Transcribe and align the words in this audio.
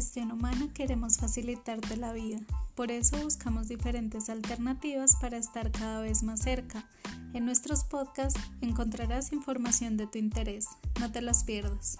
gestión 0.00 0.32
humana 0.32 0.66
queremos 0.72 1.18
facilitarte 1.18 1.98
la 1.98 2.14
vida. 2.14 2.38
Por 2.74 2.90
eso 2.90 3.18
buscamos 3.22 3.68
diferentes 3.68 4.30
alternativas 4.30 5.14
para 5.16 5.36
estar 5.36 5.70
cada 5.70 6.00
vez 6.00 6.22
más 6.22 6.40
cerca. 6.40 6.88
En 7.34 7.44
nuestros 7.44 7.84
podcasts 7.84 8.40
encontrarás 8.62 9.30
información 9.34 9.98
de 9.98 10.06
tu 10.06 10.16
interés. 10.16 10.68
No 10.98 11.12
te 11.12 11.20
las 11.20 11.44
pierdas. 11.44 11.98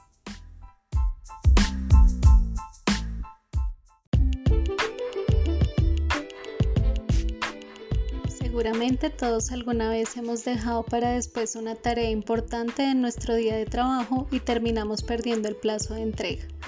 Seguramente 8.30 9.10
todos 9.10 9.52
alguna 9.52 9.90
vez 9.90 10.16
hemos 10.16 10.46
dejado 10.46 10.84
para 10.84 11.10
después 11.10 11.54
una 11.54 11.74
tarea 11.74 12.08
importante 12.08 12.82
en 12.82 13.02
nuestro 13.02 13.34
día 13.34 13.56
de 13.56 13.66
trabajo 13.66 14.26
y 14.30 14.40
terminamos 14.40 15.02
perdiendo 15.02 15.50
el 15.50 15.56
plazo 15.56 15.92
de 15.92 16.00
entrega. 16.00 16.59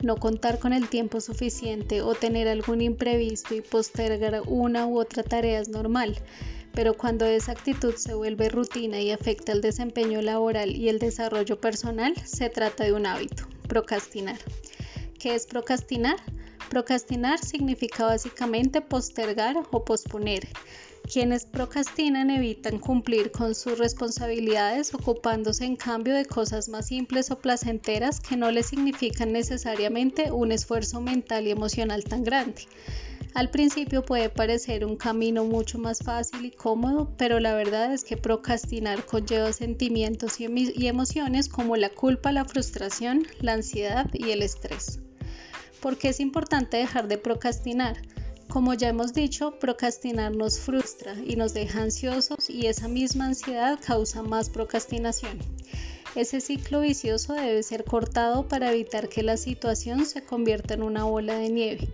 No 0.00 0.16
contar 0.16 0.58
con 0.60 0.72
el 0.72 0.88
tiempo 0.88 1.20
suficiente 1.20 2.02
o 2.02 2.14
tener 2.14 2.46
algún 2.46 2.80
imprevisto 2.80 3.54
y 3.54 3.60
postergar 3.60 4.42
una 4.46 4.86
u 4.86 5.00
otra 5.00 5.24
tarea 5.24 5.60
es 5.60 5.68
normal, 5.68 6.16
pero 6.72 6.94
cuando 6.94 7.26
esa 7.26 7.52
actitud 7.52 7.94
se 7.96 8.14
vuelve 8.14 8.48
rutina 8.48 9.00
y 9.00 9.10
afecta 9.10 9.50
el 9.50 9.60
desempeño 9.60 10.22
laboral 10.22 10.76
y 10.76 10.88
el 10.88 11.00
desarrollo 11.00 11.60
personal, 11.60 12.14
se 12.24 12.48
trata 12.50 12.84
de 12.84 12.92
un 12.92 13.06
hábito, 13.06 13.48
procrastinar. 13.66 14.38
¿Qué 15.18 15.34
es 15.34 15.46
procrastinar? 15.46 16.16
Procrastinar 16.70 17.40
significa 17.40 18.04
básicamente 18.04 18.80
postergar 18.80 19.56
o 19.72 19.84
posponer. 19.84 20.46
Quienes 21.10 21.46
procrastinan 21.46 22.28
evitan 22.28 22.78
cumplir 22.78 23.30
con 23.30 23.54
sus 23.54 23.78
responsabilidades 23.78 24.92
ocupándose 24.92 25.64
en 25.64 25.76
cambio 25.76 26.12
de 26.12 26.26
cosas 26.26 26.68
más 26.68 26.88
simples 26.88 27.30
o 27.30 27.38
placenteras 27.38 28.20
que 28.20 28.36
no 28.36 28.50
les 28.50 28.66
significan 28.66 29.32
necesariamente 29.32 30.30
un 30.30 30.52
esfuerzo 30.52 31.00
mental 31.00 31.46
y 31.46 31.50
emocional 31.50 32.04
tan 32.04 32.24
grande. 32.24 32.66
Al 33.32 33.50
principio 33.50 34.04
puede 34.04 34.28
parecer 34.28 34.84
un 34.84 34.96
camino 34.96 35.44
mucho 35.44 35.78
más 35.78 36.00
fácil 36.00 36.44
y 36.44 36.50
cómodo, 36.50 37.10
pero 37.16 37.40
la 37.40 37.54
verdad 37.54 37.94
es 37.94 38.04
que 38.04 38.18
procrastinar 38.18 39.06
conlleva 39.06 39.54
sentimientos 39.54 40.38
y, 40.40 40.86
emociones 40.86 41.48
como 41.48 41.76
la 41.76 41.88
culpa, 41.88 42.32
la 42.32 42.44
frustración, 42.44 43.26
la 43.40 43.54
ansiedad 43.54 44.10
y 44.12 44.32
el 44.32 44.42
estrés. 44.42 45.00
¿Por 45.80 45.96
qué 45.96 46.08
es 46.08 46.20
importante 46.20 46.76
dejar 46.76 47.08
de 47.08 47.16
procrastinar? 47.16 47.96
Como 48.48 48.72
ya 48.72 48.88
hemos 48.88 49.12
dicho, 49.12 49.58
procrastinar 49.58 50.34
nos 50.34 50.58
frustra 50.58 51.14
y 51.26 51.36
nos 51.36 51.52
deja 51.52 51.82
ansiosos 51.82 52.48
y 52.48 52.66
esa 52.66 52.88
misma 52.88 53.26
ansiedad 53.26 53.78
causa 53.84 54.22
más 54.22 54.48
procrastinación. 54.48 55.38
Ese 56.14 56.40
ciclo 56.40 56.80
vicioso 56.80 57.34
debe 57.34 57.62
ser 57.62 57.84
cortado 57.84 58.48
para 58.48 58.72
evitar 58.72 59.10
que 59.10 59.22
la 59.22 59.36
situación 59.36 60.06
se 60.06 60.24
convierta 60.24 60.72
en 60.72 60.82
una 60.82 61.04
bola 61.04 61.34
de 61.38 61.50
nieve. 61.50 61.88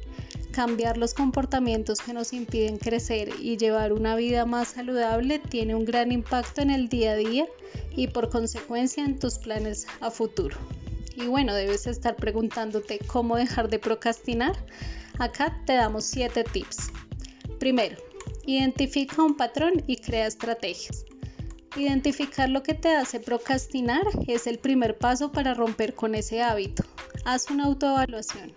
Cambiar 0.52 0.96
los 0.96 1.12
comportamientos 1.12 1.98
que 2.00 2.12
nos 2.12 2.32
impiden 2.32 2.78
crecer 2.78 3.30
y 3.40 3.56
llevar 3.56 3.92
una 3.92 4.14
vida 4.14 4.46
más 4.46 4.68
saludable 4.68 5.40
tiene 5.40 5.74
un 5.74 5.84
gran 5.84 6.12
impacto 6.12 6.62
en 6.62 6.70
el 6.70 6.88
día 6.88 7.10
a 7.10 7.16
día 7.16 7.46
y 7.96 8.06
por 8.06 8.30
consecuencia 8.30 9.04
en 9.04 9.18
tus 9.18 9.38
planes 9.38 9.88
a 10.00 10.12
futuro. 10.12 10.56
Y 11.16 11.26
bueno, 11.26 11.52
debes 11.52 11.88
estar 11.88 12.14
preguntándote 12.14 13.00
cómo 13.00 13.36
dejar 13.36 13.68
de 13.68 13.80
procrastinar. 13.80 14.54
Acá 15.18 15.60
te 15.64 15.74
damos 15.74 16.04
7 16.04 16.44
tips. 16.44 16.90
Primero, 17.60 17.96
identifica 18.46 19.22
un 19.22 19.36
patrón 19.36 19.82
y 19.86 19.96
crea 19.96 20.26
estrategias. 20.26 21.04
Identificar 21.76 22.48
lo 22.50 22.62
que 22.62 22.74
te 22.74 22.94
hace 22.94 23.20
procrastinar 23.20 24.06
es 24.26 24.46
el 24.46 24.58
primer 24.58 24.98
paso 24.98 25.32
para 25.32 25.54
romper 25.54 25.94
con 25.94 26.14
ese 26.14 26.42
hábito. 26.42 26.84
Haz 27.24 27.50
una 27.50 27.64
autoevaluación. 27.64 28.52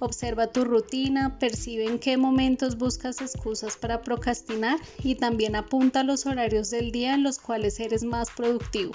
Observa 0.00 0.52
tu 0.52 0.64
rutina, 0.64 1.38
percibe 1.38 1.86
en 1.86 1.98
qué 1.98 2.16
momentos 2.16 2.78
buscas 2.78 3.20
excusas 3.20 3.76
para 3.76 4.02
procrastinar 4.02 4.78
y 5.02 5.16
también 5.16 5.56
apunta 5.56 6.04
los 6.04 6.24
horarios 6.26 6.70
del 6.70 6.92
día 6.92 7.14
en 7.14 7.22
los 7.22 7.38
cuales 7.38 7.80
eres 7.80 8.04
más 8.04 8.30
productivo. 8.30 8.92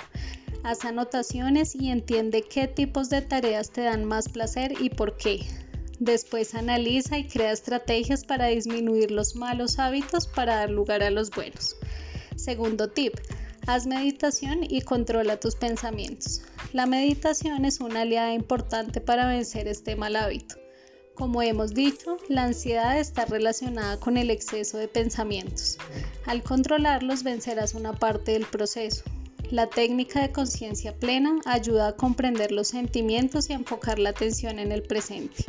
Haz 0.63 0.85
anotaciones 0.85 1.75
y 1.75 1.89
entiende 1.89 2.41
qué 2.41 2.67
tipos 2.67 3.09
de 3.09 3.21
tareas 3.21 3.69
te 3.71 3.81
dan 3.81 4.05
más 4.05 4.29
placer 4.29 4.73
y 4.79 4.89
por 4.89 5.17
qué. 5.17 5.41
Después 5.99 6.55
analiza 6.55 7.17
y 7.17 7.27
crea 7.27 7.51
estrategias 7.51 8.25
para 8.25 8.47
disminuir 8.47 9.11
los 9.11 9.35
malos 9.35 9.79
hábitos 9.79 10.27
para 10.27 10.55
dar 10.55 10.69
lugar 10.69 11.03
a 11.03 11.11
los 11.11 11.29
buenos. 11.29 11.75
Segundo 12.35 12.89
tip, 12.89 13.13
haz 13.67 13.85
meditación 13.85 14.63
y 14.63 14.81
controla 14.81 15.39
tus 15.39 15.55
pensamientos. 15.55 16.41
La 16.73 16.87
meditación 16.87 17.63
es 17.65 17.79
una 17.79 18.01
aliada 18.01 18.33
importante 18.33 19.01
para 19.01 19.27
vencer 19.27 19.67
este 19.67 19.95
mal 19.95 20.15
hábito. 20.15 20.55
Como 21.13 21.43
hemos 21.43 21.75
dicho, 21.75 22.17
la 22.27 22.43
ansiedad 22.43 22.99
está 22.99 23.25
relacionada 23.25 23.99
con 23.99 24.17
el 24.17 24.31
exceso 24.31 24.79
de 24.79 24.87
pensamientos. 24.87 25.77
Al 26.25 26.41
controlarlos 26.41 27.21
vencerás 27.21 27.75
una 27.75 27.93
parte 27.93 28.31
del 28.31 28.45
proceso. 28.45 29.03
La 29.51 29.69
técnica 29.69 30.21
de 30.21 30.31
conciencia 30.31 30.95
plena 30.95 31.35
ayuda 31.45 31.89
a 31.89 31.95
comprender 31.95 32.51
los 32.51 32.69
sentimientos 32.69 33.49
y 33.49 33.53
a 33.53 33.57
enfocar 33.57 33.99
la 33.99 34.09
atención 34.09 34.57
en 34.57 34.71
el 34.71 34.81
presente. 34.81 35.45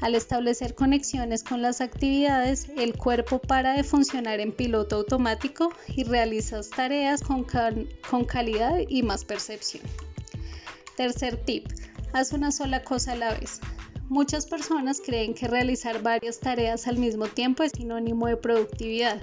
Al 0.00 0.14
establecer 0.14 0.76
conexiones 0.76 1.42
con 1.42 1.60
las 1.60 1.80
actividades, 1.80 2.68
el 2.76 2.96
cuerpo 2.96 3.40
para 3.40 3.72
de 3.72 3.82
funcionar 3.82 4.38
en 4.38 4.52
piloto 4.52 4.96
automático 4.96 5.72
y 5.88 6.04
realizas 6.04 6.70
tareas 6.70 7.20
con, 7.20 7.44
con 8.08 8.24
calidad 8.24 8.78
y 8.88 9.02
más 9.02 9.24
percepción. 9.24 9.82
Tercer 10.96 11.36
tip, 11.36 11.66
haz 12.12 12.32
una 12.32 12.52
sola 12.52 12.84
cosa 12.84 13.12
a 13.12 13.16
la 13.16 13.34
vez. 13.34 13.60
Muchas 14.08 14.46
personas 14.46 15.02
creen 15.04 15.34
que 15.34 15.48
realizar 15.48 16.00
varias 16.00 16.38
tareas 16.38 16.86
al 16.86 16.96
mismo 16.96 17.26
tiempo 17.26 17.64
es 17.64 17.72
sinónimo 17.72 18.28
de 18.28 18.36
productividad, 18.36 19.20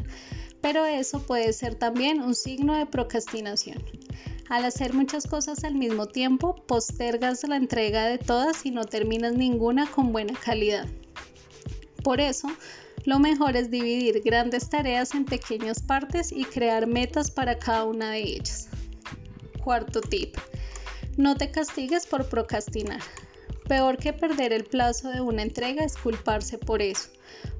pero 0.61 0.85
eso 0.85 1.25
puede 1.25 1.53
ser 1.53 1.75
también 1.75 2.21
un 2.21 2.35
signo 2.35 2.75
de 2.75 2.85
procrastinación. 2.85 3.81
Al 4.50 4.63
hacer 4.63 4.94
muchas 4.94 5.25
cosas 5.25 5.63
al 5.63 5.73
mismo 5.73 6.06
tiempo, 6.06 6.56
postergas 6.67 7.44
la 7.47 7.56
entrega 7.56 8.06
de 8.06 8.19
todas 8.19 8.66
y 8.66 8.72
no 8.72 8.85
terminas 8.85 9.33
ninguna 9.33 9.88
con 9.88 10.11
buena 10.11 10.33
calidad. 10.33 10.88
Por 12.03 12.22
eso, 12.22 12.47
lo 13.05 13.17
mejor 13.17 13.55
es 13.57 13.72
dividir 13.72 14.22
grandes 14.23 14.69
tareas 14.69 15.16
en 15.16 15.25
pequeñas 15.25 15.81
partes 15.81 16.31
y 16.31 16.45
crear 16.45 16.85
metas 16.85 17.31
para 17.31 17.57
cada 17.57 17.85
una 17.85 18.11
de 18.11 18.19
ellas. 18.19 18.67
Cuarto 19.63 20.01
tip. 20.01 20.38
No 21.17 21.35
te 21.35 21.50
castigues 21.50 22.05
por 22.05 22.29
procrastinar. 22.29 23.01
Peor 23.67 23.97
que 23.97 24.13
perder 24.13 24.53
el 24.53 24.63
plazo 24.63 25.09
de 25.09 25.21
una 25.21 25.41
entrega 25.41 25.83
es 25.83 25.97
culparse 25.97 26.59
por 26.59 26.83
eso. 26.83 27.09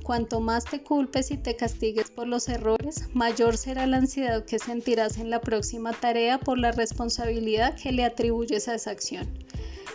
Cuanto 0.04 0.40
más 0.40 0.66
te 0.66 0.84
culpes 0.84 1.32
y 1.32 1.38
te 1.38 1.56
castigues 1.56 2.12
por 2.12 2.28
los 2.28 2.48
errores, 2.48 3.10
mayor 3.14 3.58
será 3.58 3.88
la 3.88 3.98
ansiedad 3.98 4.46
que 4.46 4.60
sentirás 4.60 5.18
en 5.18 5.32
la 5.32 5.42
próxima 5.42 5.94
tarea 5.94 6.38
por 6.38 6.60
la 6.60 6.72
responsabilidad 6.72 7.76
que 7.76 7.92
le 7.92 8.06
atribuyes 8.06 8.68
a 8.68 8.76
esa 8.76 8.92
acción. 8.92 9.28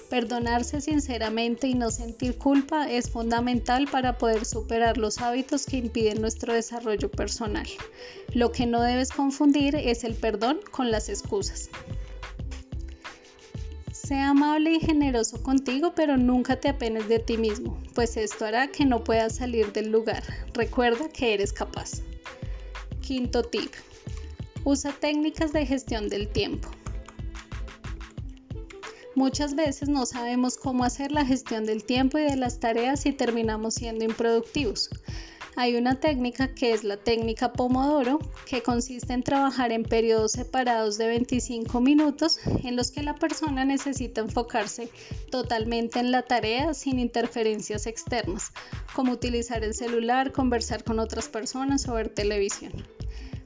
Perdonarse 0.08 0.80
sinceramente 0.80 1.68
y 1.68 1.74
no 1.74 1.92
sentir 1.92 2.36
culpa 2.36 2.90
es 2.90 3.08
fundamental 3.08 3.86
para 3.86 4.18
poder 4.18 4.44
superar 4.44 4.98
los 4.98 5.18
hábitos 5.18 5.64
que 5.64 5.76
impiden 5.76 6.20
nuestro 6.20 6.52
desarrollo 6.52 7.08
personal. 7.08 7.68
Lo 8.34 8.50
que 8.50 8.66
no 8.66 8.82
debes 8.82 9.10
confundir 9.10 9.76
es 9.76 10.02
el 10.02 10.14
perdón 10.14 10.58
con 10.72 10.90
las 10.90 11.08
excusas. 11.08 11.70
Sea 14.10 14.30
amable 14.30 14.72
y 14.72 14.80
generoso 14.80 15.40
contigo, 15.40 15.92
pero 15.94 16.16
nunca 16.16 16.58
te 16.58 16.68
apenes 16.68 17.08
de 17.08 17.20
ti 17.20 17.36
mismo, 17.36 17.80
pues 17.94 18.16
esto 18.16 18.44
hará 18.44 18.66
que 18.66 18.84
no 18.84 19.04
puedas 19.04 19.36
salir 19.36 19.72
del 19.72 19.92
lugar. 19.92 20.24
Recuerda 20.52 21.08
que 21.08 21.32
eres 21.32 21.52
capaz. 21.52 22.02
Quinto 23.00 23.44
tip. 23.44 23.70
Usa 24.64 24.90
técnicas 24.90 25.52
de 25.52 25.64
gestión 25.64 26.08
del 26.08 26.26
tiempo. 26.26 26.68
Muchas 29.14 29.54
veces 29.54 29.88
no 29.88 30.04
sabemos 30.06 30.56
cómo 30.56 30.82
hacer 30.82 31.12
la 31.12 31.24
gestión 31.24 31.64
del 31.64 31.84
tiempo 31.84 32.18
y 32.18 32.22
de 32.22 32.34
las 32.34 32.58
tareas 32.58 33.06
y 33.06 33.12
terminamos 33.12 33.74
siendo 33.74 34.04
improductivos. 34.04 34.90
Hay 35.56 35.74
una 35.76 35.98
técnica 35.98 36.54
que 36.54 36.72
es 36.72 36.84
la 36.84 36.96
técnica 36.96 37.52
Pomodoro, 37.52 38.20
que 38.46 38.62
consiste 38.62 39.12
en 39.12 39.22
trabajar 39.22 39.72
en 39.72 39.82
periodos 39.82 40.32
separados 40.32 40.96
de 40.96 41.08
25 41.08 41.80
minutos 41.80 42.38
en 42.64 42.76
los 42.76 42.90
que 42.90 43.02
la 43.02 43.16
persona 43.16 43.64
necesita 43.64 44.20
enfocarse 44.20 44.90
totalmente 45.30 45.98
en 45.98 46.12
la 46.12 46.22
tarea 46.22 46.72
sin 46.72 46.98
interferencias 46.98 47.86
externas, 47.86 48.52
como 48.94 49.12
utilizar 49.12 49.64
el 49.64 49.74
celular, 49.74 50.32
conversar 50.32 50.84
con 50.84 50.98
otras 50.98 51.28
personas 51.28 51.88
o 51.88 51.94
ver 51.94 52.08
televisión. 52.08 52.72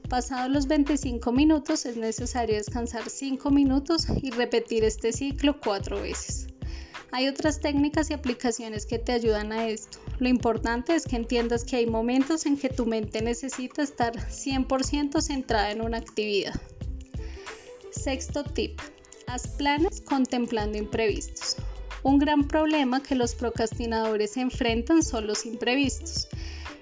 Pasados 0.07 0.51
los 0.51 0.67
25 0.67 1.31
minutos 1.31 1.85
es 1.87 1.97
necesario 1.97 2.55
descansar 2.55 3.09
5 3.09 3.49
minutos 3.49 4.05
y 4.21 4.29
repetir 4.29 4.83
este 4.83 5.11
ciclo 5.11 5.59
4 5.59 6.01
veces. 6.01 6.54
Hay 7.15 7.29
otras 7.29 7.61
técnicas 7.61 8.09
y 8.09 8.13
aplicaciones 8.13 8.85
que 8.85 8.99
te 8.99 9.13
ayudan 9.13 9.53
a 9.53 9.69
esto. 9.69 9.99
Lo 10.19 10.27
importante 10.27 10.95
es 10.95 11.05
que 11.05 11.15
entiendas 11.15 11.63
que 11.63 11.77
hay 11.77 11.85
momentos 11.85 12.45
en 12.45 12.57
que 12.57 12.67
tu 12.67 12.85
mente 12.85 13.21
necesita 13.21 13.81
estar 13.83 14.13
100% 14.17 15.21
centrada 15.21 15.71
en 15.71 15.81
una 15.81 15.97
actividad. 15.97 16.59
Sexto 17.89 18.43
tip. 18.43 18.81
Haz 19.27 19.47
planes 19.47 20.01
contemplando 20.01 20.77
imprevistos. 20.77 21.55
Un 22.03 22.19
gran 22.19 22.49
problema 22.49 23.01
que 23.01 23.15
los 23.15 23.33
procrastinadores 23.33 24.35
enfrentan 24.35 25.01
son 25.01 25.25
los 25.25 25.45
imprevistos. 25.45 26.27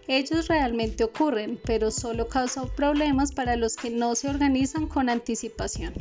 Ellos 0.08 0.48
realmente 0.48 1.04
ocurren, 1.04 1.60
pero 1.64 1.92
solo 1.92 2.28
causan 2.28 2.74
problemas 2.76 3.34
para 3.34 3.56
los 3.56 3.76
que 3.76 3.92
no 3.92 4.16
se 4.16 4.30
organizan 4.30 4.88
con 4.88 5.10
anticipación. 5.10 5.94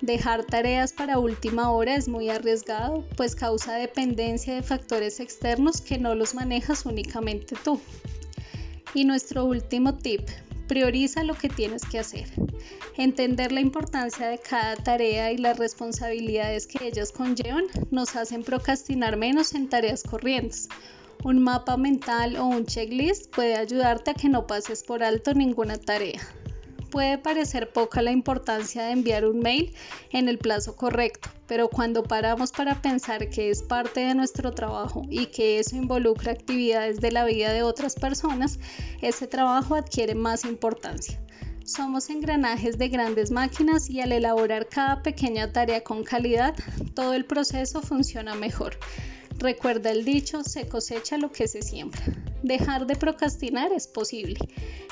Dejar 0.00 0.44
tareas 0.44 0.92
para 0.92 1.18
última 1.18 1.70
hora 1.70 1.96
es 1.96 2.08
muy 2.08 2.30
arriesgado, 2.30 3.04
pues 3.16 3.34
causa 3.34 3.74
dependencia 3.74 4.54
de 4.54 4.62
factores 4.62 5.18
externos 5.20 5.80
que 5.80 5.98
no 5.98 6.14
los 6.14 6.34
manejas 6.34 6.86
únicamente 6.86 7.56
tú. 7.64 7.80
Y 8.94 9.04
nuestro 9.04 9.44
último 9.44 9.94
tip, 9.94 10.22
prioriza 10.68 11.24
lo 11.24 11.34
que 11.34 11.48
tienes 11.48 11.84
que 11.84 11.98
hacer. 11.98 12.28
Entender 12.96 13.52
la 13.52 13.60
importancia 13.60 14.28
de 14.28 14.38
cada 14.38 14.76
tarea 14.76 15.32
y 15.32 15.38
las 15.38 15.58
responsabilidades 15.58 16.66
que 16.66 16.86
ellas 16.86 17.12
conllevan 17.12 17.66
nos 17.90 18.16
hacen 18.16 18.44
procrastinar 18.44 19.16
menos 19.16 19.54
en 19.54 19.68
tareas 19.68 20.02
corrientes 20.02 20.68
un 21.24 21.42
mapa 21.42 21.76
mental 21.76 22.36
o 22.36 22.46
un 22.46 22.64
checklist 22.64 23.34
puede 23.34 23.56
ayudarte 23.56 24.12
a 24.12 24.14
que 24.14 24.28
no 24.28 24.46
pases 24.46 24.84
por 24.84 25.02
alto 25.02 25.34
ninguna 25.34 25.76
tarea. 25.76 26.20
Puede 26.90 27.18
parecer 27.18 27.70
poca 27.70 28.00
la 28.00 28.12
importancia 28.12 28.82
de 28.84 28.92
enviar 28.92 29.26
un 29.26 29.40
mail 29.40 29.74
en 30.10 30.28
el 30.28 30.38
plazo 30.38 30.74
correcto, 30.74 31.28
pero 31.46 31.68
cuando 31.68 32.02
paramos 32.02 32.50
para 32.50 32.80
pensar 32.80 33.28
que 33.28 33.50
es 33.50 33.62
parte 33.62 34.00
de 34.00 34.14
nuestro 34.14 34.52
trabajo 34.52 35.02
y 35.10 35.26
que 35.26 35.58
eso 35.58 35.76
involucra 35.76 36.32
actividades 36.32 37.00
de 37.00 37.12
la 37.12 37.26
vida 37.26 37.52
de 37.52 37.62
otras 37.62 37.94
personas, 37.94 38.58
ese 39.02 39.26
trabajo 39.26 39.74
adquiere 39.74 40.14
más 40.14 40.44
importancia. 40.46 41.20
Somos 41.64 42.08
engranajes 42.08 42.78
de 42.78 42.88
grandes 42.88 43.30
máquinas 43.30 43.90
y 43.90 44.00
al 44.00 44.12
elaborar 44.12 44.66
cada 44.68 45.02
pequeña 45.02 45.52
tarea 45.52 45.84
con 45.84 46.02
calidad, 46.02 46.54
todo 46.94 47.12
el 47.12 47.26
proceso 47.26 47.82
funciona 47.82 48.34
mejor. 48.34 48.78
Recuerda 49.36 49.90
el 49.90 50.06
dicho, 50.06 50.42
se 50.42 50.66
cosecha 50.66 51.18
lo 51.18 51.30
que 51.30 51.46
se 51.46 51.60
siembra. 51.60 52.02
Dejar 52.42 52.86
de 52.86 52.96
procrastinar 52.96 53.72
es 53.72 53.86
posible. 53.86 54.38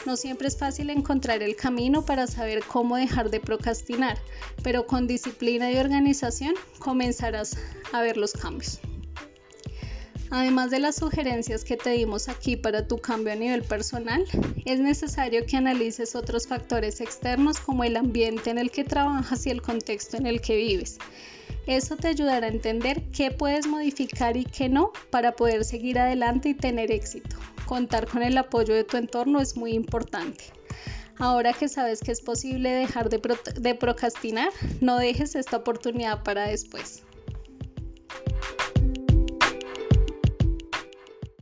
No 0.04 0.16
siempre 0.16 0.48
es 0.48 0.56
fácil 0.56 0.90
encontrar 0.90 1.42
el 1.42 1.56
camino 1.56 2.04
para 2.04 2.26
saber 2.26 2.64
cómo 2.64 2.96
dejar 2.96 3.30
de 3.30 3.40
procrastinar, 3.40 4.18
pero 4.62 4.86
con 4.86 5.06
disciplina 5.06 5.70
y 5.70 5.78
organización 5.78 6.54
comenzarás 6.78 7.56
a 7.92 8.02
ver 8.02 8.16
los 8.16 8.32
cambios. 8.32 8.80
Además 10.30 10.70
de 10.70 10.80
las 10.80 10.96
sugerencias 10.96 11.62
que 11.62 11.76
te 11.76 11.90
dimos 11.90 12.28
aquí 12.28 12.56
para 12.56 12.88
tu 12.88 12.98
cambio 12.98 13.32
a 13.32 13.36
nivel 13.36 13.62
personal, 13.62 14.24
es 14.64 14.80
necesario 14.80 15.46
que 15.46 15.56
analices 15.56 16.16
otros 16.16 16.48
factores 16.48 17.00
externos 17.00 17.60
como 17.60 17.84
el 17.84 17.96
ambiente 17.96 18.50
en 18.50 18.58
el 18.58 18.72
que 18.72 18.82
trabajas 18.82 19.46
y 19.46 19.50
el 19.50 19.62
contexto 19.62 20.16
en 20.16 20.26
el 20.26 20.40
que 20.40 20.56
vives. 20.56 20.98
Eso 21.66 21.96
te 21.96 22.08
ayudará 22.08 22.46
a 22.46 22.50
entender 22.50 23.02
qué 23.10 23.32
puedes 23.32 23.66
modificar 23.66 24.36
y 24.36 24.44
qué 24.44 24.68
no 24.68 24.92
para 25.10 25.32
poder 25.32 25.64
seguir 25.64 25.98
adelante 25.98 26.50
y 26.50 26.54
tener 26.54 26.92
éxito. 26.92 27.36
Contar 27.66 28.06
con 28.06 28.22
el 28.22 28.38
apoyo 28.38 28.72
de 28.72 28.84
tu 28.84 28.96
entorno 28.96 29.40
es 29.40 29.56
muy 29.56 29.72
importante. 29.72 30.44
Ahora 31.18 31.52
que 31.52 31.68
sabes 31.68 32.00
que 32.00 32.12
es 32.12 32.20
posible 32.20 32.70
dejar 32.70 33.08
de, 33.08 33.74
procrastinar, 33.74 34.50
no 34.80 34.98
dejes 34.98 35.34
esta 35.34 35.56
oportunidad 35.56 36.22
para 36.22 36.46
después. 36.46 37.02